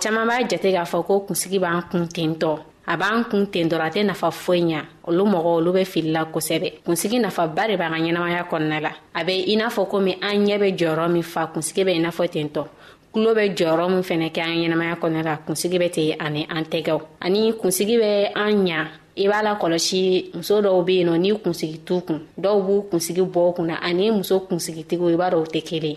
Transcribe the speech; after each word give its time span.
caman 0.00 0.26
b'a 0.26 0.42
jate 0.48 0.72
k'a 0.72 0.84
fɔ 0.84 1.04
ko 1.06 1.20
kunsigi 1.26 1.58
b'an 1.58 1.82
kun 1.90 2.06
ten 2.08 2.32
tɔ 2.34 2.58
a 2.86 2.96
b'an 2.96 3.24
kun 3.30 3.46
ten 3.52 3.68
dɔrɔn 3.68 3.86
a 3.86 3.90
tɛ 3.90 4.04
nafa 4.06 4.30
foyi 4.30 4.62
ɲa 4.62 4.82
olu 5.04 5.24
mɔgɔ 5.24 5.48
olu 5.58 5.72
be 5.72 5.82
filila 5.84 6.24
kosɛbɛ 6.32 6.80
kunsigi 6.84 7.18
nafaba 7.20 7.68
de 7.68 7.76
b'a 7.76 7.88
ka 7.90 7.96
ɲɛnamaya 7.96 8.48
kɔnɔna 8.48 8.80
la 8.82 8.90
a 9.14 9.24
be 9.24 9.32
i 9.52 9.56
n'a 9.56 9.68
fɔ 9.68 9.86
komi 9.90 10.16
an 10.22 10.44
ɲɛ 10.46 10.58
be 10.60 10.72
jɔyɔrɔ 10.72 11.12
min 11.12 11.22
fa 11.22 11.46
kunsigi 11.52 11.84
be 11.84 11.90
i 11.92 11.98
n'a 11.98 12.10
fɔ 12.10 12.30
ten 12.30 12.48
tɔ 12.48 12.64
kulo 13.12 13.34
bɛ 13.34 13.54
jɔyɔrɔ 13.56 13.88
min 13.90 14.02
fɛnɛ 14.02 14.32
kɛ 14.32 14.40
an 14.40 14.56
ɲɛnamaya 14.56 14.96
kɔnɔ 14.98 15.22
la 15.24 15.36
kunsigi 15.36 15.78
bɛ 15.78 15.90
ten 15.92 16.16
ani 16.26 16.46
an 16.48 16.62
tɛgɛw 16.64 17.00
ani 17.20 17.52
kunsigi 17.60 17.98
bɛ 18.00 18.32
an 18.34 18.64
ɲa 18.66 18.86
i 19.18 19.24
b'a 19.28 19.42
la 19.42 19.58
kɔlɔsi 19.58 20.34
muso 20.34 20.62
dɔw 20.62 20.82
be 20.86 20.94
yen 20.98 21.08
nɔ 21.08 21.18
n'i 21.18 21.38
kunsigi 21.42 21.84
t'u 21.84 22.00
kun 22.00 22.22
dɔw 22.40 22.62
b'u 22.66 22.86
kunsigi 22.90 23.20
bɔ 23.26 23.50
u 23.50 23.52
kunna 23.52 23.76
ani 23.82 24.10
muso 24.10 24.40
kunsigitigiw 24.48 25.10
i 25.12 25.16
b'a 25.20 25.30
dɔw 25.32 25.44
tɛ 25.52 25.62
kelen 25.68 25.96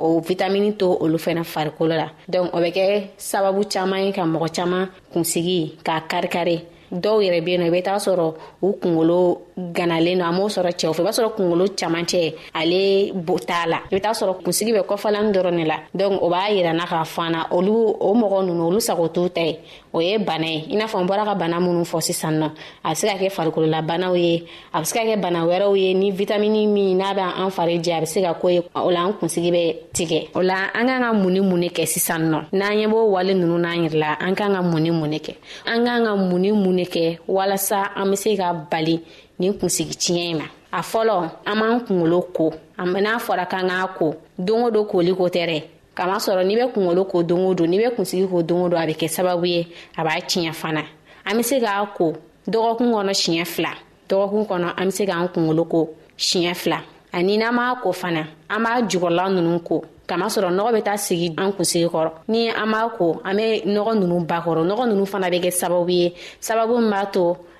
o 0.00 0.18
vitamini 0.20 0.72
to 0.74 0.92
olu 1.00 1.16
fɛnɛ 1.18 1.44
farikolo 1.44 1.94
la 1.96 2.06
donc 2.28 2.48
o 2.54 2.58
bɛ 2.58 2.70
kɛ 2.76 3.02
sababu 3.16 3.64
caaman 3.72 4.04
ye 4.06 4.12
ka 4.12 4.22
mɔgɔ 4.22 4.48
caaman 4.56 4.88
kunsigi 5.12 5.76
k'a 5.84 6.00
karikari 6.08 6.64
dɔw 6.90 7.20
yɛrɛ 7.20 7.44
be 7.44 7.56
nɔ 7.58 7.66
i 7.66 7.70
be 7.70 7.82
t'a 7.82 7.96
sɔrɔ 8.06 8.34
u 8.62 8.72
kungolo 8.80 9.42
ganalen 9.76 10.16
no 10.18 10.24
an 10.24 10.34
b'o 10.36 10.48
sɔrɔ 10.56 10.70
cɛw 10.80 10.92
fɛ 10.96 11.00
i 11.00 11.04
b'a 11.04 11.12
sɔrɔ 11.18 11.34
kungolo 11.36 11.64
camacɛ 11.76 12.34
ale 12.54 13.12
t'a 13.46 13.66
la 13.68 13.78
i 13.84 13.88
be 13.94 14.00
t'a 14.00 14.12
sɔrɔ 14.20 14.42
kunsigi 14.42 14.72
bɛ 14.72 14.82
kɔfalani 14.88 15.32
dɔrɔn 15.34 15.52
ne 15.56 15.64
la 15.66 15.76
donk 15.94 16.22
o 16.22 16.30
b'a 16.30 16.48
yirana 16.56 16.86
k'a 16.86 17.04
fana 17.04 17.46
olu 17.50 17.72
o 18.00 18.14
mɔgɔ 18.14 18.46
nunu 18.46 18.64
olu 18.70 18.80
sago 18.80 19.06
t'u 19.08 19.28
ta 19.28 19.42
ye 19.42 19.58
o 19.92 20.00
ye 20.00 20.18
bana 20.18 20.46
ye 20.46 20.64
i 20.70 20.76
n'a 20.76 20.86
fɔ 20.86 20.98
n 21.02 21.06
bɔra 21.08 21.24
ka 21.26 21.34
bana 21.34 21.58
minnu 21.60 21.82
fɔ 21.84 21.98
sisan 22.00 22.34
nɔ 22.40 22.48
a 22.84 22.90
bɛ 22.92 22.94
se 22.98 23.06
ka 23.08 23.16
kɛ 23.20 23.28
farikololabanaw 23.36 24.14
ye 24.24 24.32
a 24.74 24.78
bɛ 24.80 24.84
se 24.86 24.94
ka 24.96 25.02
kɛ 25.08 25.20
bana 25.20 25.40
wɛrɛw 25.46 25.72
ye 25.76 25.94
ni 25.94 26.10
vitamini 26.12 26.66
min 26.68 26.94
n'a 26.98 27.10
bɛ 27.18 27.24
an 27.40 27.50
fari 27.50 27.76
jɛ 27.84 27.94
a 27.94 28.00
bɛ 28.02 28.06
se 28.08 28.22
ka 28.22 28.34
ko 28.34 28.48
ye 28.48 28.60
o 28.74 28.90
la 28.90 29.04
an 29.06 29.12
kunsigi 29.14 29.50
bɛ 29.50 29.76
tigɛ 29.92 30.28
o 30.36 30.40
la 30.42 30.70
an 30.74 30.86
kan 30.86 31.00
ka 31.02 31.12
mun 31.12 31.30
ni 31.32 31.40
mun 31.40 31.60
de 31.60 31.68
kɛ 31.68 31.86
sisan 31.86 32.30
nɔ 32.30 32.44
n'an 32.52 32.72
ɲɛ 32.72 32.86
b'o 32.92 33.10
wale 33.10 33.34
ninnu 33.34 33.58
n'an 33.58 33.88
yɛrɛ 33.88 33.98
la 33.98 34.16
an 34.20 34.34
kan 34.34 34.52
ka 34.54 34.62
mun 34.62 34.80
ni 34.82 34.90
mun 34.90 35.10
de 35.10 35.18
kɛ 35.18 35.34
an 35.66 35.84
kan 35.84 36.04
ka 36.04 36.16
mun 36.16 36.38
ni 36.42 36.52
mun 36.52 36.76
de 36.76 36.84
kɛ 36.84 37.18
walasa 37.28 37.88
an 37.96 38.06
bɛ 38.10 38.16
se 38.18 38.36
ka 38.36 38.52
bali 38.70 39.00
nin 39.38 39.54
kunsigi 39.54 39.94
tiɲɛ 39.94 40.30
in 40.30 40.38
ma 40.38 40.44
a 40.72 40.82
fɔlɔ 40.82 41.30
an 41.46 41.54
b'an 41.58 41.80
kunkolo 41.86 42.28
ko 42.34 42.52
n'a 42.78 43.16
fɔra 43.18 43.46
k'an 43.50 43.68
k'a 43.68 43.96
ko 43.98 44.14
don 44.38 44.62
o 44.66 44.70
don 44.70 44.84
koli 44.86 45.12
ko 45.14 45.24
tɛ 45.28 45.46
dɛ 45.48 45.62
kamasɔrɔ 45.98 46.42
n'i 46.46 46.54
bɛ 46.58 46.64
kungolo 46.72 47.02
ko 47.10 47.22
don 47.22 47.40
o 47.46 47.54
don 47.54 47.66
n'i 47.70 47.78
bɛ 47.78 47.94
kunsigi 47.96 48.26
ko 48.30 48.42
don 48.42 48.62
o 48.64 48.68
don 48.68 48.80
a 48.82 48.86
bɛ 48.86 48.94
kɛ 49.00 49.08
sababu 49.16 49.46
ye 49.46 49.60
a 49.96 50.02
b'a 50.04 50.20
tiɲɛ 50.28 50.52
fana 50.54 50.82
an 51.26 51.36
bɛ 51.38 51.42
se 51.44 51.58
k'a 51.60 51.86
ko 51.96 52.12
dɔgɔkun 52.48 52.92
kɔnɔ 52.94 53.12
siɲɛ 53.22 53.44
fila 53.46 53.72
dɔgɔkun 54.08 54.46
kɔnɔ 54.48 54.68
an 54.76 54.86
bɛ 54.86 54.90
se 54.92 55.06
k'an 55.06 55.28
kungolo 55.34 55.64
ko 55.70 55.94
siɲɛ 56.18 56.54
fila 56.56 56.78
ani 57.12 57.38
n'an 57.38 57.54
b'a 57.56 57.82
ko 57.82 57.92
fana 57.92 58.24
an 58.50 58.62
b'a 58.64 58.82
jukɔrɔla 58.90 59.24
ninnu 59.34 59.58
ko 59.64 59.82
kamasɔrɔ 60.06 60.50
nɔgɔ 60.58 60.70
bɛ 60.76 60.82
taa 60.84 60.96
sigi 60.96 61.34
an 61.38 61.52
kunsigi 61.52 61.86
kɔrɔ 61.90 62.10
ni 62.28 62.48
an 62.48 62.70
b'a 62.72 62.88
ko 62.96 63.20
an 63.24 63.36
bɛ 63.36 63.64
nɔgɔ 63.66 63.94
ninnu 63.98 64.26
bakɔrɔ 64.26 64.62
nɔgɔ 64.70 64.88
ninnu 64.90 65.04
fana 65.08 65.26
bɛ 65.28 65.40
kɛ 65.44 65.50
sababu 65.62 65.90
ye 65.90 66.14
sababu 66.40 66.78
min 66.80 66.88
b'a 66.90 67.10
to 67.12 67.36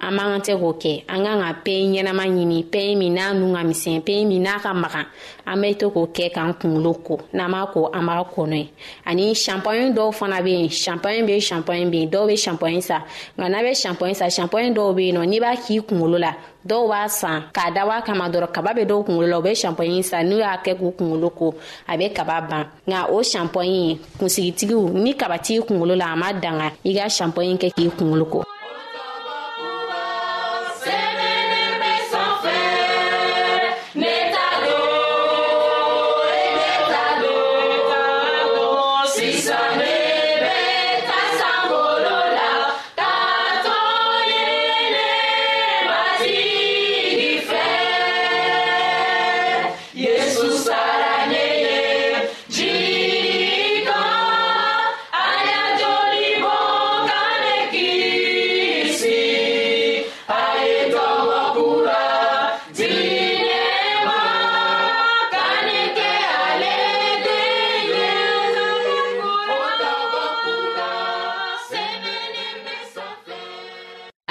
an 0.00 0.14
man 0.14 0.40
tɛ 0.40 0.54
k'o 0.58 0.72
kɛ 0.82 1.02
an 1.08 1.20
kan 1.24 1.40
ka 1.44 1.50
peyi 1.64 1.82
ɲɛnama 1.92 2.24
ɲini 2.34 2.58
peyi 2.72 2.96
min 2.96 3.14
n'a 3.14 3.32
nu 3.38 3.46
ka 3.54 3.62
misɛn 3.70 4.00
peyi 4.06 4.24
min 4.26 4.42
n'a 4.42 4.54
ka 4.62 4.72
magan 4.74 5.06
an 5.46 5.56
bɛ 5.62 5.68
to 5.80 5.86
k'o 5.94 6.04
kɛ 6.16 6.26
k'an 6.34 6.52
kunkolo 6.60 6.92
ko 7.06 7.16
n'an 7.32 7.50
b'a 7.52 7.66
ko 7.72 7.90
an 7.94 8.04
b'a 8.06 8.24
kɔnɔ 8.34 8.58
ye 8.58 8.68
ani 9.06 9.34
shampoing 9.34 9.94
dɔw 9.94 10.12
fana 10.12 10.38
bɛ 10.42 10.48
yen 10.60 10.68
shampoing 10.68 11.24
bɛ 11.26 11.30
yen 11.30 11.40
shampoing 11.40 11.90
bɛ 11.90 11.96
yen 12.00 12.10
dɔw 12.12 12.24
bɛ 12.28 12.36
shampoing 12.44 12.82
sa 12.82 12.98
nka 13.38 13.48
n'a 13.52 13.60
bɛ 13.66 13.72
shampoing 13.82 14.14
sa 14.14 14.28
shampoing 14.28 14.74
dɔw 14.74 14.92
bɛ 14.96 15.00
yen 15.06 15.14
nɔ 15.16 15.22
n'i 15.26 15.40
b'a 15.40 15.56
k'i 15.64 15.80
kunkolo 15.88 16.18
la 16.20 16.32
dɔw 16.68 16.82
b'a 16.90 17.08
san 17.10 17.42
k'a 17.54 17.70
dabɔ 17.74 17.92
a 17.98 18.02
kama 18.02 18.28
dɔrɔn 18.28 18.52
kaba 18.52 18.70
bɛ 18.76 18.84
dɔw 18.86 19.02
kunkolo 19.06 19.26
la 19.30 19.38
u 19.38 19.42
bɛ 19.42 19.54
shampoing 19.56 20.02
sa 20.02 20.18
n'u 20.22 20.36
y'a 20.38 20.56
kɛ 20.62 20.76
k'u 20.78 20.92
kunkolo 20.98 21.30
ko 21.34 21.54
a 21.88 21.92
bɛ 21.96 22.12
kaba 22.14 22.40
ban 22.48 22.64
nka 22.86 23.08
o 23.12 23.22
shampoing 23.22 23.98
kunsigitigiw 24.18 24.90
ni 24.92 25.14
kaba 25.14 25.38
t'i 25.38 25.60
kunkolo 25.60 25.96
la 25.96 26.12
a 26.12 26.16
ma 26.16 26.32
danga 26.34 26.70
i 26.84 26.92
ka 26.94 27.08
shampoing 27.08 27.56
kɛ 27.58 27.70
k'i 27.74 27.88
kunkolo 27.98 28.24
ko. 28.30 28.42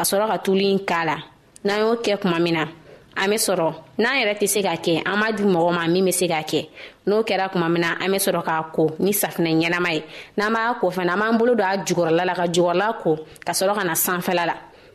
ka 0.00 0.08
sɔrɔ 0.08 0.26
ka 0.32 0.36
tulu 0.44 0.62
in 0.72 0.78
k'a 0.88 1.04
la 1.04 1.16
n'an 1.64 1.78
y'o 1.82 1.94
kɛ 2.04 2.16
kuma 2.22 2.38
min 2.40 2.54
na 2.54 2.62
an 3.20 3.28
be 3.28 3.34
sɔrɔ 3.36 3.68
n'an 3.98 4.16
yɛrɛ 4.20 4.34
tɛ 4.40 4.46
se 4.48 4.62
ka 4.62 4.72
kɛ 4.84 5.02
an 5.04 5.20
b'a 5.20 5.32
di 5.36 5.42
mɔgɔ 5.44 5.74
ma 5.74 5.86
min 5.88 6.04
be 6.06 6.10
se 6.12 6.26
ka 6.26 6.40
kɛ 6.40 6.68
n'o 7.06 7.22
kɛra 7.22 7.50
kuma 7.52 7.68
min 7.68 7.80
na 7.82 7.98
an 8.02 8.10
be 8.10 8.16
sɔrɔ 8.16 8.42
k'a 8.42 8.62
ko 8.72 8.90
ni 8.98 9.10
safinɛ 9.12 9.52
ɲɛnama 9.60 9.92
ye 9.92 10.02
n'an 10.38 10.52
b'a 10.54 10.74
ko 10.80 10.90
fana 10.90 11.12
an 11.12 11.18
b'an 11.20 11.36
bolo 11.38 11.54
don 11.54 11.66
a 11.66 11.76
jugɔrɔla 11.84 12.24
la 12.26 12.34
ka 12.34 12.46
jugɔrɔla 12.46 12.92
ko 13.02 13.18
ka 13.44 13.52
sɔrɔ 13.52 13.74
ka 13.76 13.84
na 13.84 13.92
sanfɛla 13.92 14.46
la 14.46 14.54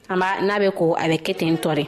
an 0.09 0.17
b'a 0.17 0.41
n'a 0.41 0.59
be 0.59 0.71
ko 0.71 0.93
a 0.97 1.01
bɛ 1.07 1.17
kɛ 1.21 1.33
ten 1.37 1.55
tɔ 1.57 1.75
de 1.75 1.87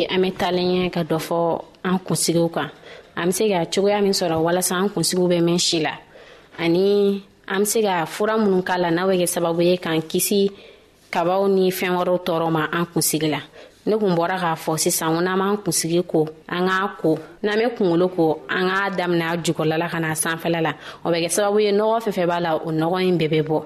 bi 0.00 0.06
an 0.14 0.20
bɛ 0.22 0.30
taalen 0.32 0.84
ɲɛ 0.84 0.90
ka 0.94 1.02
dɔ 1.04 1.18
fɔ 1.28 1.62
an 1.84 1.98
kunsigiw 1.98 2.48
kan 2.54 2.70
an 3.16 3.26
be 3.28 3.32
se 3.32 3.44
ka 3.48 3.64
cogoya 3.66 4.00
min 4.02 4.12
sɔrɔ 4.12 4.36
walasa 4.46 4.76
an 4.80 4.88
kunsigiw 4.88 5.28
bɛ 5.28 5.38
mɛn 5.44 5.58
si 5.60 5.80
la 5.84 5.92
ani 6.58 7.22
an 7.48 7.60
be 7.60 7.64
se 7.66 7.82
ka 7.82 8.06
fura 8.06 8.36
minnu 8.40 8.62
k'a 8.64 8.78
la 8.78 8.90
n'a 8.90 9.04
bɛ 9.06 9.20
kɛ 9.20 9.26
sababu 9.28 9.62
ye 9.62 9.76
k'an 9.76 10.00
kisi 10.00 10.50
kabaw 11.10 11.48
ni 11.52 11.70
fɛɛn 11.70 11.96
wɛrɛw 12.00 12.18
tɔɔrɔ 12.24 12.50
ma 12.50 12.64
an 12.72 12.86
kunsigi 12.86 13.28
la 13.30 13.40
ne 13.86 13.96
kun 13.96 14.14
bɔra 14.16 14.38
k'a 14.40 14.56
fɔ 14.64 14.78
sisan 14.78 15.12
ko 15.16 15.20
n'an 15.20 15.36
b'an 15.38 15.56
kunsigi 15.64 16.02
ko 16.08 16.28
an 16.48 16.66
k'a 16.68 16.96
ko 17.02 17.18
n'an 17.42 17.56
be 17.58 17.64
kungolo 17.76 18.08
ko 18.16 18.40
an 18.48 18.68
k'a 18.70 18.90
daminɛ 18.96 19.24
a 19.28 19.36
jukɔrɔla 19.36 19.90
ka 19.90 19.98
na 20.00 20.12
sanfɛla 20.14 20.60
la 20.62 20.72
o 21.04 21.10
bɛ 21.10 21.20
kɛ 21.26 21.28
sababu 21.36 21.60
ye 21.62 21.72
nɔgɔ 21.72 22.00
fɛn 22.08 22.26
b'a 22.30 22.40
la 22.40 22.54
o 22.56 22.72
nɔgɔ 22.72 22.98
ɲi 23.02 23.18
bɛɛ 23.28 23.42
bɛ 23.42 23.42
bɔ 23.48 23.62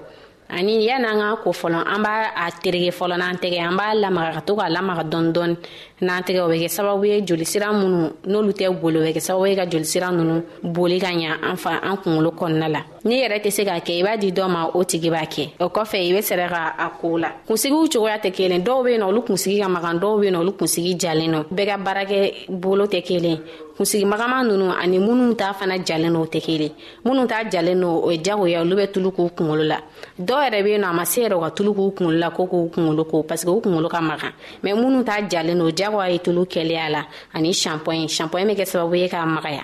ani 0.47 0.83
yan'an 0.87 1.17
k'a 1.19 1.41
ko 1.43 1.49
fɔlɔ 1.51 1.79
an 1.93 2.01
b'a 2.03 2.51
terege 2.61 2.91
fɔlɔ 2.99 3.17
n'an 3.17 3.37
tɛgɛ 3.41 3.59
an 3.67 3.75
b'a 3.75 3.93
lamaga 4.03 4.31
ka 4.35 4.39
to 4.41 4.53
k'a 4.55 4.69
lamaga 4.75 5.03
dɔɔni 5.11 5.31
dɔɔni 5.33 5.57
n'an 6.01 6.21
tɛgɛ 6.21 6.39
o 6.41 6.47
bɛ 6.49 6.57
kɛ 6.63 6.67
sababu 6.67 7.05
ye 7.05 7.21
jolisira 7.21 7.71
minnu 7.71 8.11
n'olu 8.27 8.51
tɛ 8.51 8.69
boli 8.73 8.97
o 8.97 9.01
bɛ 9.01 9.13
kɛ 9.15 9.19
sababu 9.21 9.45
ye 9.47 9.55
ka 9.55 9.65
jolisira 9.65 10.09
ninnu 10.11 10.43
boli 10.63 10.99
ka 10.99 11.07
ɲa 11.07 11.39
an 11.43 11.55
fa 11.55 11.79
an 11.81 11.95
kunkolo 11.97 12.31
kɔnɔna 12.35 12.67
la 12.69 12.81
n'i 13.05 13.23
yɛrɛ 13.23 13.39
tɛ 13.43 13.49
se 13.51 13.63
k'a 13.63 13.79
kɛ 13.79 13.99
i 13.99 14.03
b'a 14.03 14.17
di 14.17 14.31
dɔ 14.31 14.47
ma 14.49 14.65
o 14.73 14.83
tigi 14.83 15.09
b'a 15.09 15.23
kɛ 15.25 15.51
o 15.59 15.69
kɔfɛ 15.69 15.97
i 16.03 16.11
bɛ 16.13 16.19
sɛrɛ 16.19 16.49
ka 16.49 16.75
a 16.77 16.89
koo 16.99 17.17
la 17.17 17.29
kunsigiw 17.47 17.87
cogoya 17.87 18.17
tɛ 18.19 18.31
kelen 18.33 18.61
dɔw 18.63 18.83
be 18.83 18.91
yen 18.91 19.01
nɔ 19.01 19.05
olu 19.07 19.21
kunsigi 19.21 19.61
ka 19.61 19.69
magan 19.69 19.97
dɔw 19.99 20.19
be 20.19 20.25
yen 20.27 20.35
nɔ 20.35 20.37
olu 20.39 20.51
kunsigi 20.51 20.99
jalen 20.99 21.29
nɔ 21.31 21.43
bɛɛ 21.53 21.65
ka 21.65 21.77
baarakɛ 21.77 22.33
bolo 22.61 22.85
tɛ 22.87 23.01
kelen 23.05 23.39
kunsigi 23.77 24.05
magama 24.05 24.43
nunu 24.47 24.71
ani 24.71 24.99
minnu 24.99 25.33
t'a 25.35 25.53
fana 25.53 25.77
jalen 25.81 26.11
no 26.13 26.21
o 26.23 26.25
tɛ 26.25 26.41
kelen 26.41 26.71
minnu 27.05 27.25
t'a 27.27 27.43
jalen 27.51 27.75
no 27.77 28.03
o 28.05 28.09
ye 28.11 28.17
jagoya 28.21 28.59
olu 28.63 28.75
bɛ 28.75 28.91
tulu 28.91 29.11
k'u 29.11 29.29
kungolo 29.31 29.63
la 29.67 29.77
dɔw 30.19 30.43
yɛrɛ 30.49 30.61
be 30.63 30.71
yen 30.71 30.81
nɔ 30.81 30.89
a 30.89 30.93
ma 30.93 31.03
se 31.05 31.21
yɛrɛ 31.23 31.37
u 31.37 31.39
ka 31.41 31.49
tulu 31.51 31.73
k'u 31.73 31.91
kungolo 31.95 32.17
la 32.19 32.29
ko 32.31 32.45
k'u 32.47 32.69
kungolo 32.71 33.05
ko 33.09 33.23
parsike 33.23 33.49
u 33.49 33.61
kungolo 33.61 33.87
ka 33.89 34.01
magan 34.01 34.31
mɛ 34.63 34.75
minnu 34.75 35.01
t'a 35.05 35.21
jalen 35.29 35.55
no 35.57 35.69
jagoya 35.85 36.09
ye 36.09 36.19
tulu 36.19 36.45
la 36.91 37.07
ani 37.37 37.51
shampoing 37.53 38.07
shampoing 38.07 38.47
bɛ 38.47 38.55
kɛ 38.59 38.65
sababu 38.65 38.95
ye 38.95 39.07
k'a 39.07 39.25
magaya 39.25 39.63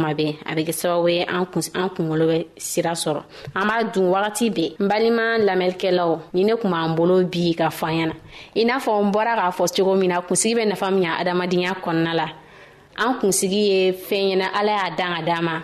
kuma 0.01 0.13
bɛɛ 0.19 0.33
a 0.49 0.55
bɛ 0.57 0.61
kɛ 0.67 0.73
sababu 0.81 1.07
ye 1.15 1.21
an 1.25 1.45
kunkolo 1.45 2.25
bɛ 2.31 2.37
sira 2.57 2.91
sɔrɔ 2.91 3.23
an 3.55 3.67
b'a 3.67 3.83
dun 3.93 4.09
wagati 4.13 4.49
be 4.53 4.75
n 4.79 4.87
balima 4.89 5.25
lamɛlikɛlaw 5.47 6.19
ni 6.33 6.43
ne 6.43 6.55
kuma 6.57 6.77
an 6.85 6.95
bolo 6.95 7.23
bi 7.23 7.53
ka 7.53 7.69
fɔ 7.69 8.01
an 8.03 8.11
i 8.55 8.63
n'a 8.63 8.77
fɔ 8.81 9.03
n 9.05 9.11
bɔra 9.13 9.35
k'a 9.37 9.51
fɔ 9.51 9.65
cogo 9.75 9.95
min 9.99 10.09
na 10.09 10.21
kunsigi 10.21 10.55
bɛ 10.57 10.67
nafa 10.69 10.91
min 10.91 11.03
ɲa 11.03 11.15
adamadenya 11.21 11.75
kɔnɔna 11.83 12.13
la 12.15 12.27
an 12.97 13.19
kunsigi 13.19 13.61
ye 13.71 13.91
fɛn 13.93 14.39
ɲɛna 14.41 14.45
ala 14.59 14.71
y'a 14.77 14.95
dan 14.97 15.15
ka 15.15 15.21
dama 15.21 15.63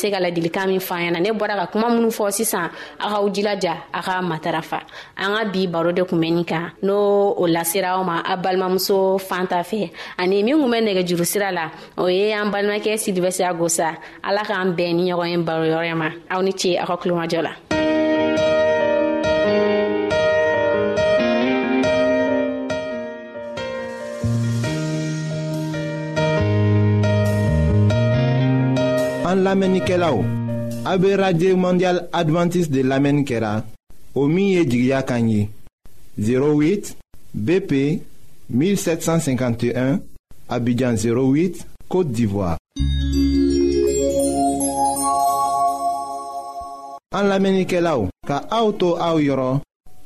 se 0.01 0.09
ka 0.09 0.17
ladilikan 0.19 0.67
min 0.73 0.79
fa 0.81 0.95
an 1.05 1.13
ne 1.21 1.29
bɔra 1.39 1.55
ka 1.61 1.65
kuma 1.71 1.87
minnu 1.93 2.09
fɔ 2.17 2.25
sisan 2.37 2.67
a 2.99 3.05
k'aw 3.11 3.25
jilaja 3.35 3.73
a 3.93 3.99
ka 4.05 4.13
matarafa 4.29 4.79
an 5.23 5.29
ka 5.37 5.43
bi 5.53 5.61
baro 5.73 5.91
de 5.97 6.03
kun 6.09 6.19
bɛ 6.23 6.29
kan 6.51 6.65
o 7.41 7.45
lasera 7.55 7.89
aw 7.97 8.03
ma 8.09 8.17
a 8.31 8.35
balimamuso 8.43 8.97
fan 9.27 9.45
ta 9.51 9.57
fɛ 9.69 9.83
ani 10.19 10.37
min 10.45 10.57
kun 10.61 10.71
bɛ 10.73 11.01
juru 11.07 11.25
sira 11.31 11.49
la 11.57 11.65
o 12.01 12.07
ye 12.15 12.33
an 12.33 12.49
balimakɛ 12.53 12.93
silibɛsiya 13.03 13.49
gosa 13.59 13.87
ala 14.27 14.41
k'an 14.49 14.73
bɛn 14.77 14.95
ni 14.97 15.03
ɲɔgɔn 15.11 15.29
ye 15.33 15.37
baro 15.37 15.95
ma 16.01 16.09
aw 16.33 16.41
ni 16.41 16.51
ce 16.61 16.77
aw 16.81 16.85
ka 16.89 16.95
kulomajɔ 16.97 17.39
la 17.47 17.53
An 29.31 29.43
lamenike 29.47 29.95
la 29.97 30.09
ou, 30.13 30.25
abe 30.83 31.13
Radye 31.15 31.53
Mondial 31.55 32.01
Adventist 32.11 32.67
de 32.69 32.81
lamenikera, 32.83 33.63
o 34.13 34.25
miye 34.27 34.65
di 34.67 34.81
gya 34.89 35.01
kanyi, 35.07 35.45
08 36.19 36.97
BP 37.33 37.73
1751, 38.49 40.01
abidjan 40.49 40.99
08, 40.99 41.63
Kote 41.87 42.11
Divoa. 42.11 42.57
An 47.15 47.31
lamenike 47.31 47.79
la 47.79 47.93
ou, 48.01 48.11
ka 48.27 48.41
aoutou 48.51 48.97
aou 48.99 49.21
yoron, 49.23 49.61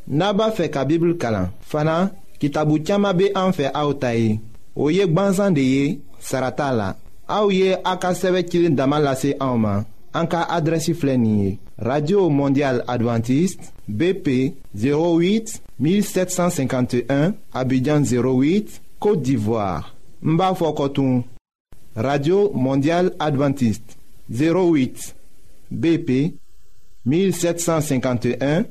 naba 0.05 0.51
fe 0.53 0.69
ka 0.69 0.85
bibl 0.85 1.15
kalan, 1.17 1.49
fana 1.65 2.11
ki 2.37 2.53
tabu 2.53 2.77
tiyama 2.77 3.15
be 3.17 3.31
anfe 3.33 3.71
aoutayi, 3.73 4.37
o 4.77 4.91
yek 4.93 5.17
banzan 5.17 5.57
de 5.57 5.65
ye, 5.65 5.87
sarata 6.21 6.69
la. 6.77 6.91
Aouye 7.27 7.57
ye 7.69 7.77
a 7.83 7.97
ka 7.97 8.13
sɛbɛ 8.13 8.45
cilen 8.49 8.79
En 10.15 10.27
radio 11.77 12.29
mondial 12.29 12.81
Adventiste, 12.87 13.69
bp 13.87 14.53
08 14.73 15.61
1751 15.77 17.33
abidjan 17.53 18.01
08 18.01 18.81
côte 18.99 19.21
d'ivoire 19.21 19.93
Mbafokotoum. 20.21 21.23
radio 21.95 22.49
mondial 22.55 23.11
Adventiste 23.19 23.97
08 24.29 25.13
bp 25.71 26.33
1751 27.05 28.63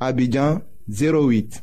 abidjan 0.00 0.60
08 0.88 1.62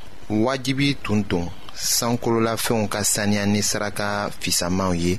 wajibi 0.45 0.87
tun 1.03 1.25
don 1.29 1.47
sankololafɛnw 1.75 2.87
ka 2.93 2.99
saniya 3.13 3.43
ni 3.51 3.59
saraka 3.69 4.29
fisamanw 4.41 4.93
ye 5.03 5.13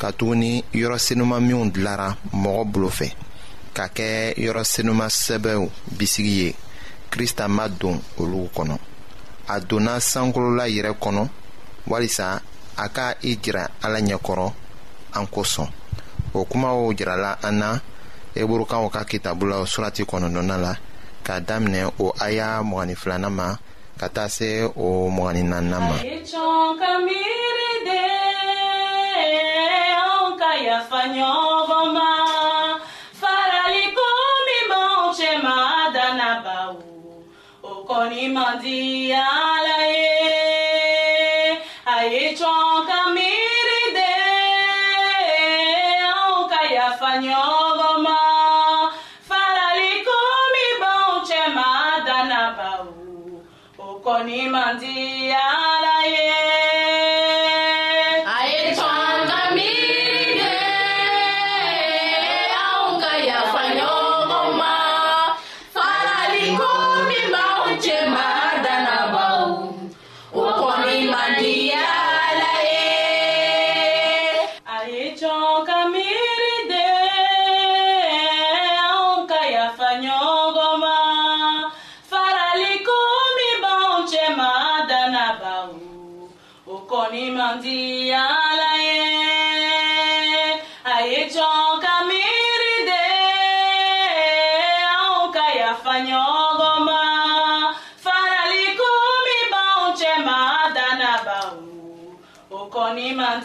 ka 0.00 0.08
tuguni 0.18 0.52
yɔrɔ 0.80 0.96
senuman 1.06 1.42
minw 1.46 1.64
dilara 1.74 2.08
mɔgɔ 2.42 2.62
bolo 2.72 2.88
fɛ 2.98 3.08
ka 3.76 3.84
kɛ 3.96 4.08
yɔrɔ 4.44 4.62
sɛbɛw 5.10 5.60
bisigi 5.98 6.34
ye 6.40 6.48
krista 7.10 7.44
ma 7.56 7.66
don 7.68 8.00
olu 8.20 8.48
kɔnɔ 8.56 8.76
a 9.48 9.56
donna 9.60 9.94
sankolola 10.10 10.64
yɛrɛ 10.76 10.94
kɔnɔ 11.02 11.28
walisa 11.88 12.40
a 12.78 12.88
ka 12.88 13.14
i 13.24 13.36
jira 13.42 13.68
ala 13.82 13.98
ɲɛkɔrɔ 13.98 14.52
an 15.14 15.26
kosɔn 15.26 15.66
o 16.34 16.44
kumaw 16.44 16.94
jirala 16.96 17.38
an 17.42 17.58
na 17.58 17.78
eburukaw 18.36 18.88
ka 18.92 19.04
kitabu 19.04 19.46
la 19.50 19.56
surati 19.66 20.04
kɔnɔntɔnna 20.04 20.56
la 20.62 20.76
k'a 21.24 21.40
daminɛ 21.40 21.90
o 21.98 22.12
aya 22.20 22.62
mɔgɔnin 22.62 23.28
ma 23.32 23.56
ka 24.02 24.08
taa 24.18 24.30
se 24.36 24.48
o 24.86 24.88
mɔgɔni 25.16 25.42
naaninan 25.50 25.82
ma. 25.88 25.96
a 25.98 26.00
ye 26.06 26.16
cɔn 26.30 26.66
ka 26.80 26.90
miiri 27.06 27.68
de 27.86 28.02
anw 30.10 30.26
ka 30.40 30.50
yafa 30.66 31.00
ɲɔgɔn 31.14 31.86
ma. 31.96 32.08
kɔni 37.92 38.24
man 38.34 38.54
di 38.62 38.78
ala 39.12 39.78
ye 39.92 40.08
a 41.94 41.96
ye 42.12 42.22
cɔn 42.40 42.70
ka 42.88 42.98
miiri 43.14 43.82
de 43.96 44.10
anw 46.08 46.38
ka 46.52 46.60
yafa 46.76 47.10
ayiwa 103.02 103.40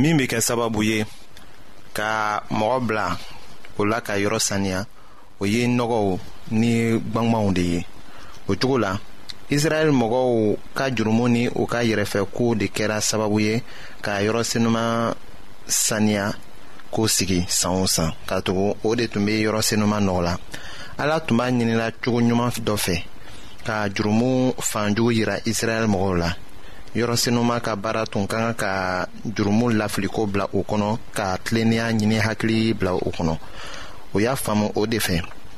min 0.00 0.14
bɛ 0.18 0.24
kɛ 0.32 0.38
sababu 0.46 0.80
ye 0.90 1.00
ka 1.96 2.08
mɔgɔ 2.58 2.78
bila 2.86 3.06
o 3.78 3.80
la 3.90 3.96
ka 4.06 4.12
yɔrɔ 4.22 4.40
saniya 4.48 4.80
o 5.40 5.42
ye 5.52 5.60
nɔgɔw 5.76 6.04
ni 6.60 6.70
gbangbanw 7.10 7.48
de 7.56 7.62
ye. 7.72 7.80
o 8.50 8.54
cogo 8.56 8.78
la 8.78 8.98
israɛl 9.50 9.90
mɔgɔw 9.92 10.56
ka 10.76 10.84
jurumu 10.96 11.26
ni 11.34 11.42
u 11.48 11.62
ka 11.72 11.78
yɛrɛfɛkow 11.88 12.50
de 12.60 12.66
kɛra 12.76 12.98
sababu 13.00 13.38
ye 13.46 13.62
ka 14.02 14.12
yɔrɔsenuman 14.24 15.14
saniya 15.66 16.32
ko 16.90 17.06
sigi 17.06 17.44
san 17.48 17.70
o 17.82 17.86
san 17.86 18.12
ka 18.26 18.40
tugu 18.40 18.74
o 18.84 18.94
de 18.96 19.06
tun 19.08 19.26
be 19.26 19.42
yɔrɔsenuman 19.44 20.00
nɔgɔ 20.04 20.22
la 20.26 20.34
ala 20.98 21.20
tun 21.20 21.36
b'a 21.38 21.46
ɲinila 21.50 21.90
cogo 22.02 22.20
ɲuman 22.22 22.52
dɔ 22.66 22.76
fɛ 22.76 23.02
ka 23.66 23.86
jurumu 23.94 24.54
fanjugu 24.70 25.12
yira 25.12 25.40
israɛl 25.44 25.86
mɔgɔw 25.86 26.16
la 26.18 26.32
yɔrɔsenuman 26.96 27.60
ka 27.60 27.76
baara 27.76 28.06
tun 28.06 28.26
ka 28.26 28.36
kan 28.54 28.54
ka 28.54 29.06
jurumu 29.26 29.68
lafiliko 29.78 30.24
bila 30.32 30.48
o 30.54 30.62
kɔnɔ 30.62 30.98
ka 31.14 31.36
tilennenya 31.44 31.86
ɲini 31.92 32.18
hakili 32.20 32.72
bila 32.78 32.94
o 32.94 33.10
kɔnɔ 33.10 33.36
o 34.14 34.18
y'a 34.20 34.34
faamu 34.36 34.72
o 34.76 34.86
de 34.86 34.96
fɛ 34.98 35.20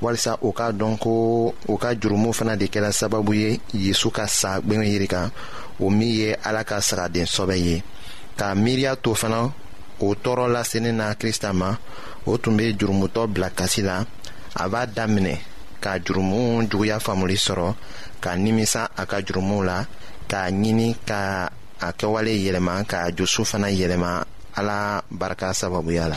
walisa 0.00 0.36
u 0.42 0.50
k'a 0.56 0.70
dɔn 0.72 0.96
ko 0.98 1.10
u 1.68 1.74
ka 1.82 1.90
jurumu 2.00 2.30
fana 2.38 2.54
de 2.60 2.64
kɛra 2.72 2.90
sababu 2.98 3.32
ye 3.42 3.50
yezu 3.84 4.08
ka 4.16 4.24
sa 4.38 4.50
gwɛngɛ 4.66 4.84
yiri 4.92 5.08
kan 5.14 5.28
o 5.82 5.90
min 5.96 6.08
ye 6.18 6.30
ala 6.46 6.62
ka 6.68 6.76
sagaden 6.88 7.24
sɔbɛ 7.34 7.56
ye 7.66 7.76
k'a 8.38 8.48
miiriya 8.62 8.92
to 9.02 9.10
fana 9.20 9.40
o 10.04 10.14
tɔɔrɔ 10.24 10.46
lasenin 10.54 10.96
na 11.00 11.14
krista 11.20 11.50
ma 11.52 11.70
o 12.30 12.36
tun 12.38 12.56
be 12.56 12.72
jurumutɔ 12.78 13.22
bila 13.32 13.50
kasi 13.50 13.82
la 13.82 14.04
a 14.56 14.64
b'a 14.72 14.86
daminɛ 14.86 15.36
ka 15.84 15.92
jurumu 16.04 16.62
juguya 16.68 16.96
faamuli 16.98 17.34
sɔrɔ 17.46 17.74
ka 18.20 18.30
nimisa 18.36 18.82
a 18.96 19.04
ka 19.06 19.18
jurumuw 19.20 19.62
la 19.66 19.84
k'a 20.28 20.48
ɲini 20.60 20.96
ka 21.08 21.48
a 21.80 21.88
kɛwale 21.92 22.32
yɛlɛma 22.44 22.86
ka 22.86 23.10
jusu 23.12 23.44
fana 23.44 23.68
yɛlɛma 23.68 24.24
ala 24.56 25.02
barika 25.10 25.52
sababuya 25.52 26.08
la 26.08 26.16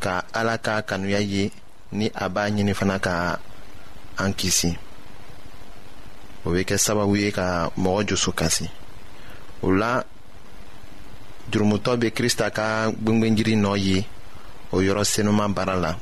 ka 0.00 0.24
ala 0.32 0.56
ka 0.62 0.80
kanuya 0.86 1.18
ye 1.20 1.50
ni 1.92 2.06
a 2.14 2.26
b'a 2.32 2.42
ɲini 2.54 2.74
fana 2.78 2.96
ka 3.04 3.38
an 4.22 4.32
kisi 4.38 4.70
o 6.44 6.50
be 6.54 6.60
kɛ 6.68 6.76
sababu 6.84 7.14
ye 7.22 7.30
ka 7.38 7.46
mɔgɔ 7.82 8.00
jusu 8.08 8.30
kasi 8.38 8.66
o 9.62 9.68
la 9.80 9.92
jurumutɔ 11.50 11.92
be 12.00 12.08
krista 12.16 12.46
ka 12.56 12.66
gwengwenjiri 13.04 13.54
nɔ 13.62 13.72
ye 13.86 13.98
o 14.74 14.82
yɔrɔ 14.86 15.02
senuman 15.12 15.52
baara 15.56 15.76
la 15.84 15.92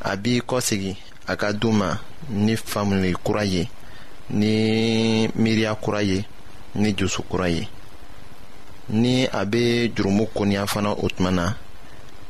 a 0.00 0.12
b'i 0.22 0.40
kɔsegi 0.48 0.92
a 1.26 1.36
ka 1.40 1.52
du 1.52 1.70
ma 1.72 1.98
ni 2.28 2.54
faamuli 2.56 3.12
kura 3.24 3.44
ye 3.44 3.68
ni 4.30 4.52
miiriya 5.36 5.74
kura 5.80 6.02
ye 6.02 6.24
ni 6.74 6.92
joso 6.94 7.22
kura 7.22 7.48
ye 7.48 7.68
ni 8.88 9.26
a 9.26 9.44
be 9.46 9.88
jurumu 9.94 10.26
koniya 10.36 10.66
fana 10.66 10.90
o 10.92 11.08
tuma 11.08 11.30
na 11.34 11.54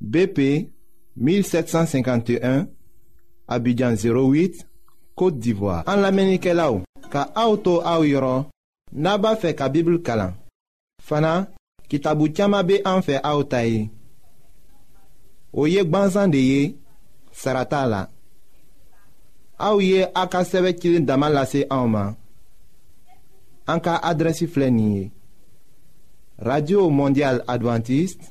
BP 0.00 0.70
1751, 1.16 2.66
Abidjan 3.48 3.94
08, 3.94 4.64
Kote 5.18 5.38
d'Ivoire 5.38 5.82
An 5.88 5.96
la 6.02 6.12
menike 6.14 6.52
la 6.54 6.70
ou 6.72 6.82
Ka 7.10 7.26
aoutou 7.34 7.80
aou 7.82 8.04
yoron 8.06 8.44
Naba 8.94 9.32
fe 9.40 9.50
ka 9.58 9.66
Bibli 9.72 9.98
kalan 10.06 10.36
Fana, 11.02 11.48
ki 11.90 11.98
tabou 12.04 12.30
tiyama 12.30 12.60
be 12.62 12.78
anfe 12.86 13.18
aoutaye 13.24 13.88
Ou 15.52 15.66
yek 15.66 15.90
ban 15.90 16.06
zande 16.14 16.38
ye, 16.42 16.62
serata 17.34 17.82
la 17.90 18.04
Aou 19.58 19.82
ye 19.82 20.06
akaseve 20.14 20.76
kilin 20.78 21.08
damalase 21.08 21.64
aouman 21.70 22.14
An 23.68 23.80
ka 23.82 23.96
adresi 24.02 24.46
flenye 24.46 25.08
Radio 26.38 26.86
Mondial 26.94 27.42
Adventiste 27.50 28.30